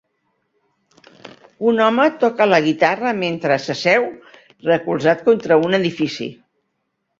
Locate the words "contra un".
5.31-5.81